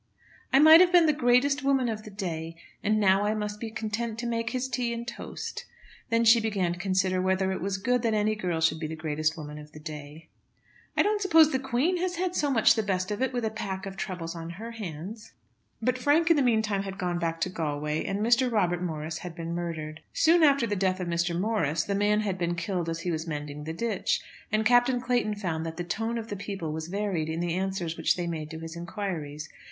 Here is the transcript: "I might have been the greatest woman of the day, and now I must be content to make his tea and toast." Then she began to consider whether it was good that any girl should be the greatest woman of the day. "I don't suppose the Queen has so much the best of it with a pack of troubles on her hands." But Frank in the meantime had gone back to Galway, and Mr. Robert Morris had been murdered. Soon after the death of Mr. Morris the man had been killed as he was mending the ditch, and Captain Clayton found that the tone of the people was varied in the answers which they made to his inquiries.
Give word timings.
"I 0.51 0.57
might 0.57 0.81
have 0.81 0.91
been 0.91 1.05
the 1.05 1.13
greatest 1.13 1.63
woman 1.63 1.87
of 1.87 2.01
the 2.01 2.09
day, 2.09 2.55
and 2.83 2.99
now 2.99 3.23
I 3.23 3.35
must 3.35 3.59
be 3.59 3.69
content 3.69 4.17
to 4.17 4.25
make 4.25 4.49
his 4.49 4.67
tea 4.67 4.93
and 4.95 5.07
toast." 5.07 5.65
Then 6.09 6.25
she 6.25 6.39
began 6.39 6.73
to 6.73 6.79
consider 6.79 7.21
whether 7.21 7.51
it 7.51 7.61
was 7.61 7.77
good 7.77 8.01
that 8.01 8.15
any 8.15 8.33
girl 8.33 8.61
should 8.61 8.79
be 8.79 8.87
the 8.87 8.95
greatest 8.95 9.37
woman 9.37 9.59
of 9.59 9.73
the 9.73 9.79
day. 9.79 10.29
"I 10.97 11.03
don't 11.03 11.21
suppose 11.21 11.51
the 11.51 11.59
Queen 11.59 11.97
has 11.97 12.17
so 12.35 12.49
much 12.49 12.73
the 12.73 12.81
best 12.81 13.11
of 13.11 13.21
it 13.21 13.31
with 13.31 13.45
a 13.45 13.51
pack 13.51 13.85
of 13.85 13.95
troubles 13.95 14.35
on 14.35 14.49
her 14.49 14.71
hands." 14.71 15.33
But 15.83 15.99
Frank 15.99 16.31
in 16.31 16.35
the 16.35 16.41
meantime 16.41 16.81
had 16.81 16.97
gone 16.97 17.19
back 17.19 17.39
to 17.41 17.49
Galway, 17.49 18.03
and 18.03 18.21
Mr. 18.21 18.51
Robert 18.51 18.81
Morris 18.81 19.19
had 19.19 19.35
been 19.35 19.53
murdered. 19.53 20.01
Soon 20.13 20.41
after 20.41 20.65
the 20.65 20.75
death 20.75 20.99
of 20.99 21.07
Mr. 21.07 21.39
Morris 21.39 21.83
the 21.83 21.93
man 21.93 22.21
had 22.21 22.39
been 22.39 22.55
killed 22.55 22.89
as 22.89 23.01
he 23.01 23.11
was 23.11 23.27
mending 23.27 23.65
the 23.65 23.71
ditch, 23.73 24.19
and 24.51 24.65
Captain 24.65 24.99
Clayton 24.99 25.35
found 25.35 25.63
that 25.63 25.77
the 25.77 25.83
tone 25.83 26.17
of 26.17 26.29
the 26.29 26.35
people 26.35 26.73
was 26.73 26.87
varied 26.87 27.29
in 27.29 27.39
the 27.39 27.53
answers 27.53 27.97
which 27.97 28.15
they 28.15 28.25
made 28.25 28.49
to 28.49 28.57
his 28.57 28.75
inquiries. 28.75 29.47